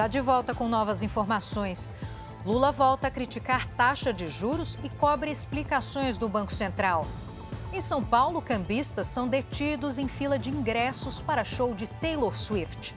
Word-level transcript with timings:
Já 0.00 0.06
de 0.06 0.20
volta 0.22 0.54
com 0.54 0.66
novas 0.66 1.02
informações. 1.02 1.92
Lula 2.46 2.72
volta 2.72 3.08
a 3.08 3.10
criticar 3.10 3.68
taxa 3.76 4.14
de 4.14 4.28
juros 4.28 4.78
e 4.82 4.88
cobra 4.88 5.28
explicações 5.28 6.16
do 6.16 6.26
Banco 6.26 6.50
Central. 6.50 7.06
Em 7.70 7.82
São 7.82 8.02
Paulo, 8.02 8.40
cambistas 8.40 9.08
são 9.08 9.28
detidos 9.28 9.98
em 9.98 10.08
fila 10.08 10.38
de 10.38 10.48
ingressos 10.48 11.20
para 11.20 11.44
show 11.44 11.74
de 11.74 11.86
Taylor 11.86 12.34
Swift. 12.34 12.96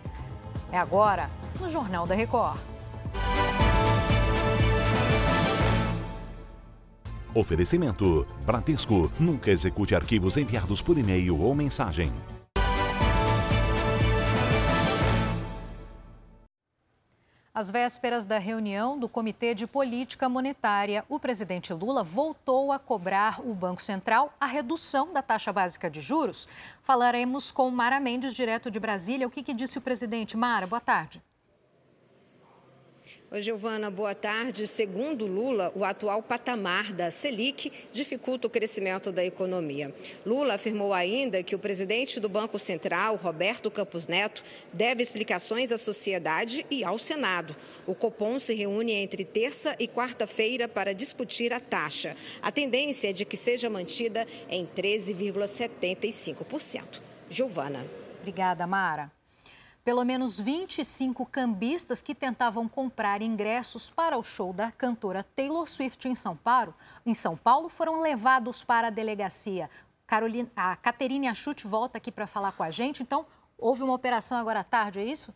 É 0.72 0.78
agora, 0.78 1.30
no 1.60 1.68
Jornal 1.68 2.08
da 2.08 2.16
Record. 2.16 2.58
Oferecimento: 7.36 8.26
Bradesco. 8.46 9.12
Nunca 9.20 9.52
execute 9.52 9.94
arquivos 9.94 10.38
enviados 10.38 10.82
por 10.82 10.98
e-mail 10.98 11.38
ou 11.38 11.54
mensagem. 11.54 12.10
Às 17.56 17.70
vésperas 17.70 18.26
da 18.26 18.40
reunião 18.40 18.98
do 18.98 19.08
Comitê 19.08 19.54
de 19.54 19.68
Política 19.68 20.28
Monetária, 20.28 21.06
o 21.08 21.20
presidente 21.20 21.72
Lula 21.72 22.04
voltou 22.04 22.72
a 22.72 22.80
cobrar 22.80 23.40
o 23.42 23.54
Banco 23.54 23.80
Central 23.80 24.34
a 24.40 24.48
redução 24.48 25.14
da 25.14 25.22
taxa 25.22 25.54
básica 25.54 25.88
de 25.88 26.02
juros. 26.02 26.48
Falaremos 26.82 27.52
com 27.52 27.70
Mara 27.70 28.00
Mendes, 28.00 28.34
direto 28.34 28.72
de 28.72 28.80
Brasília. 28.80 29.28
O 29.28 29.30
que, 29.30 29.44
que 29.44 29.54
disse 29.54 29.78
o 29.78 29.82
presidente? 29.82 30.36
Mara, 30.36 30.66
boa 30.66 30.82
tarde. 30.82 31.22
Oi, 33.34 33.42
Giovana, 33.42 33.90
boa 33.90 34.14
tarde. 34.14 34.68
Segundo 34.68 35.26
Lula, 35.26 35.72
o 35.74 35.84
atual 35.84 36.22
patamar 36.22 36.94
da 36.94 37.10
Selic 37.10 37.74
dificulta 37.92 38.46
o 38.46 38.50
crescimento 38.50 39.12
da 39.12 39.26
economia. 39.26 39.92
Lula 40.24 40.54
afirmou 40.54 40.94
ainda 40.94 41.42
que 41.42 41.56
o 41.56 41.60
presidente 41.60 42.20
do 42.20 42.30
Banco 42.30 42.60
Central, 42.60 43.16
Roberto 43.16 43.72
Campos 43.72 44.06
Neto, 44.06 44.44
deve 44.72 45.02
explicações 45.02 45.72
à 45.72 45.80
sociedade 45.80 46.64
e 46.70 46.84
ao 46.84 47.00
Senado. 47.00 47.56
O 47.88 47.96
Copom 47.96 48.38
se 48.38 48.54
reúne 48.54 48.92
entre 48.92 49.26
terça 49.26 49.76
e 49.80 49.88
quarta-feira 49.88 50.68
para 50.68 50.94
discutir 50.94 51.52
a 51.54 51.60
taxa. 51.60 52.16
A 52.40 52.52
tendência 52.52 53.10
é 53.10 53.14
de 53.14 53.26
que 53.26 53.36
seja 53.36 53.68
mantida 53.68 54.28
em 54.48 54.64
13,75%. 54.68 57.02
Giovana. 57.32 57.84
Obrigada, 58.22 58.68
Mara. 58.68 59.23
Pelo 59.84 60.06
menos 60.06 60.40
25 60.40 61.26
cambistas 61.26 62.02
que 62.02 62.16
tentavam 62.16 62.70
comprar 62.70 63.22
ingressos 63.22 63.90
para 63.90 64.18
o 64.18 64.24
show 64.24 64.54
da 64.54 64.72
cantora 64.72 65.26
Taylor 65.36 65.68
Swift 65.68 66.08
em 66.08 66.16
São 66.16 66.38
Paulo, 66.38 66.74
em 67.06 67.14
São 67.14 67.36
Paulo 67.36 67.68
foram 67.68 68.00
levados 68.00 68.64
para 68.64 68.88
a 68.88 68.90
delegacia. 68.90 69.70
Carolina, 70.08 70.50
a 70.56 70.78
Caterine 70.78 71.28
Achute 71.28 71.68
volta 71.68 71.98
aqui 71.98 72.14
para 72.14 72.26
falar 72.26 72.54
com 72.54 72.64
a 72.64 72.72
gente. 72.72 73.04
Então, 73.04 73.26
houve 73.58 73.84
uma 73.84 73.94
operação 73.94 74.38
agora 74.38 74.62
à 74.62 74.64
tarde, 74.64 75.00
é 75.00 75.04
isso? 75.04 75.34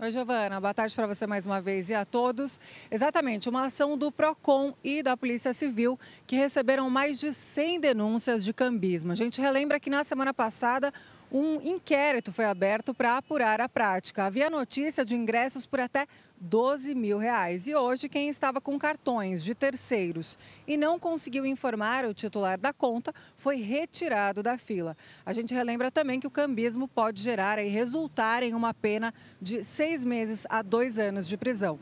Oi, 0.00 0.10
Giovana. 0.10 0.58
Boa 0.58 0.72
tarde 0.72 0.96
para 0.96 1.06
você 1.06 1.26
mais 1.26 1.44
uma 1.44 1.60
vez 1.60 1.90
e 1.90 1.94
a 1.94 2.06
todos. 2.06 2.58
Exatamente, 2.90 3.48
uma 3.48 3.66
ação 3.66 3.98
do 3.98 4.10
PROCON 4.10 4.74
e 4.82 5.02
da 5.02 5.14
Polícia 5.16 5.52
Civil 5.52 6.00
que 6.26 6.34
receberam 6.34 6.88
mais 6.88 7.20
de 7.20 7.34
100 7.34 7.80
denúncias 7.80 8.42
de 8.42 8.52
cambismo. 8.52 9.12
A 9.12 9.14
gente 9.14 9.40
relembra 9.40 9.78
que 9.78 9.90
na 9.90 10.02
semana 10.02 10.32
passada 10.32 10.90
um 11.32 11.60
inquérito 11.62 12.32
foi 12.32 12.44
aberto 12.44 12.92
para 12.92 13.16
apurar 13.16 13.60
a 13.60 13.68
prática. 13.68 14.24
Havia 14.24 14.50
notícia 14.50 15.04
de 15.04 15.14
ingressos 15.14 15.64
por 15.64 15.78
até 15.78 16.06
12 16.40 16.94
mil 16.94 17.18
reais. 17.18 17.66
E 17.66 17.74
hoje, 17.74 18.08
quem 18.08 18.28
estava 18.28 18.60
com 18.60 18.78
cartões 18.78 19.44
de 19.44 19.54
terceiros 19.54 20.38
e 20.66 20.76
não 20.76 20.98
conseguiu 20.98 21.46
informar 21.46 22.04
o 22.04 22.14
titular 22.14 22.58
da 22.58 22.72
conta 22.72 23.14
foi 23.36 23.56
retirado 23.56 24.42
da 24.42 24.58
fila. 24.58 24.96
A 25.24 25.32
gente 25.32 25.54
relembra 25.54 25.90
também 25.90 26.18
que 26.18 26.26
o 26.26 26.30
cambismo 26.30 26.88
pode 26.88 27.22
gerar 27.22 27.58
e 27.58 27.68
resultar 27.68 28.42
em 28.42 28.54
uma 28.54 28.74
pena 28.74 29.14
de 29.40 29.62
seis 29.62 30.04
meses 30.04 30.46
a 30.48 30.62
dois 30.62 30.98
anos 30.98 31.28
de 31.28 31.36
prisão. 31.36 31.78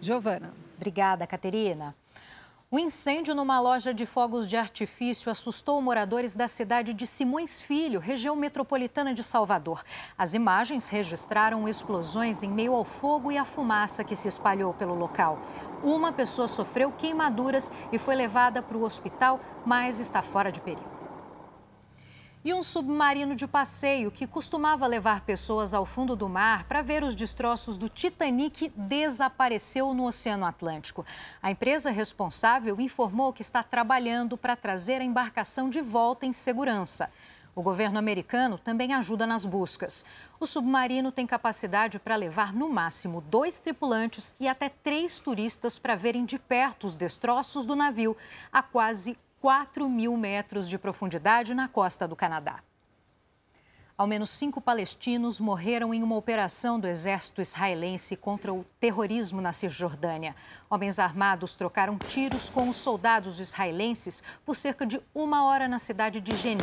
Giovana. 0.00 0.52
Obrigada, 0.76 1.26
Caterina. 1.26 1.94
O 2.74 2.78
incêndio 2.78 3.34
numa 3.34 3.60
loja 3.60 3.92
de 3.92 4.06
fogos 4.06 4.48
de 4.48 4.56
artifício 4.56 5.30
assustou 5.30 5.82
moradores 5.82 6.34
da 6.34 6.48
cidade 6.48 6.94
de 6.94 7.06
Simões 7.06 7.60
Filho, 7.60 8.00
região 8.00 8.34
metropolitana 8.34 9.12
de 9.12 9.22
Salvador. 9.22 9.84
As 10.16 10.32
imagens 10.32 10.88
registraram 10.88 11.68
explosões 11.68 12.42
em 12.42 12.48
meio 12.48 12.72
ao 12.72 12.82
fogo 12.82 13.30
e 13.30 13.36
à 13.36 13.44
fumaça 13.44 14.02
que 14.02 14.16
se 14.16 14.26
espalhou 14.26 14.72
pelo 14.72 14.94
local. 14.94 15.38
Uma 15.84 16.14
pessoa 16.14 16.48
sofreu 16.48 16.90
queimaduras 16.90 17.70
e 17.92 17.98
foi 17.98 18.14
levada 18.14 18.62
para 18.62 18.78
o 18.78 18.84
hospital, 18.84 19.38
mas 19.66 20.00
está 20.00 20.22
fora 20.22 20.50
de 20.50 20.62
perigo 20.62 21.01
e 22.44 22.52
um 22.52 22.62
submarino 22.62 23.34
de 23.34 23.46
passeio 23.46 24.10
que 24.10 24.26
costumava 24.26 24.86
levar 24.86 25.20
pessoas 25.20 25.72
ao 25.72 25.86
fundo 25.86 26.16
do 26.16 26.28
mar 26.28 26.64
para 26.64 26.82
ver 26.82 27.04
os 27.04 27.14
destroços 27.14 27.76
do 27.76 27.88
Titanic 27.88 28.72
desapareceu 28.76 29.94
no 29.94 30.06
Oceano 30.06 30.44
Atlântico. 30.44 31.06
A 31.40 31.50
empresa 31.50 31.90
responsável 31.90 32.80
informou 32.80 33.32
que 33.32 33.42
está 33.42 33.62
trabalhando 33.62 34.36
para 34.36 34.56
trazer 34.56 35.00
a 35.00 35.04
embarcação 35.04 35.70
de 35.70 35.80
volta 35.80 36.26
em 36.26 36.32
segurança. 36.32 37.10
O 37.54 37.62
governo 37.62 37.98
americano 37.98 38.56
também 38.56 38.94
ajuda 38.94 39.26
nas 39.26 39.44
buscas. 39.44 40.06
O 40.40 40.46
submarino 40.46 41.12
tem 41.12 41.26
capacidade 41.26 41.98
para 41.98 42.16
levar 42.16 42.52
no 42.52 42.68
máximo 42.68 43.20
dois 43.20 43.60
tripulantes 43.60 44.34
e 44.40 44.48
até 44.48 44.70
três 44.70 45.20
turistas 45.20 45.78
para 45.78 45.94
verem 45.94 46.24
de 46.24 46.38
perto 46.38 46.86
os 46.86 46.96
destroços 46.96 47.66
do 47.66 47.76
navio 47.76 48.16
a 48.50 48.62
quase 48.62 49.18
4 49.42 49.88
mil 49.88 50.16
metros 50.16 50.68
de 50.68 50.78
profundidade 50.78 51.52
na 51.52 51.66
costa 51.66 52.06
do 52.06 52.14
Canadá. 52.14 52.60
Ao 53.98 54.06
menos 54.06 54.30
cinco 54.30 54.60
palestinos 54.60 55.40
morreram 55.40 55.92
em 55.92 56.00
uma 56.00 56.14
operação 56.14 56.78
do 56.78 56.86
exército 56.86 57.42
israelense 57.42 58.14
contra 58.14 58.54
o 58.54 58.64
terrorismo 58.78 59.40
na 59.40 59.52
Cisjordânia. 59.52 60.36
Homens 60.70 61.00
armados 61.00 61.56
trocaram 61.56 61.98
tiros 61.98 62.50
com 62.50 62.68
os 62.68 62.76
soldados 62.76 63.40
israelenses 63.40 64.22
por 64.46 64.54
cerca 64.54 64.86
de 64.86 65.02
uma 65.12 65.44
hora 65.44 65.66
na 65.66 65.80
cidade 65.80 66.20
de 66.20 66.36
Jenin. 66.36 66.62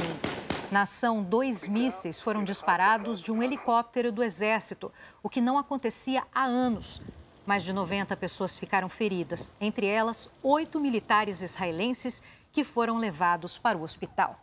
Na 0.71 0.83
ação, 0.83 1.21
dois 1.21 1.67
mísseis 1.67 2.21
foram 2.21 2.45
disparados 2.45 3.21
de 3.21 3.29
um 3.29 3.43
helicóptero 3.43 4.09
do 4.09 4.23
exército, 4.23 4.89
o 5.21 5.27
que 5.27 5.41
não 5.41 5.57
acontecia 5.57 6.23
há 6.33 6.45
anos. 6.45 7.01
Mais 7.45 7.63
de 7.63 7.73
90 7.73 8.15
pessoas 8.15 8.57
ficaram 8.57 8.87
feridas, 8.87 9.51
entre 9.59 9.87
elas 9.87 10.29
oito 10.43 10.79
militares 10.79 11.41
israelenses 11.41 12.21
que 12.51 12.63
foram 12.63 12.97
levados 12.97 13.57
para 13.57 13.77
o 13.77 13.83
hospital. 13.83 14.39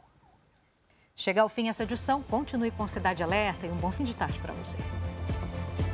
Chega 1.14 1.42
ao 1.42 1.48
fim 1.48 1.68
essa 1.68 1.82
edição, 1.82 2.22
continue 2.22 2.70
com 2.70 2.86
Cidade 2.86 3.22
Alerta 3.22 3.66
e 3.66 3.70
um 3.70 3.76
bom 3.76 3.90
fim 3.90 4.04
de 4.04 4.14
tarde 4.14 4.38
para 4.38 4.52
você. 4.52 4.78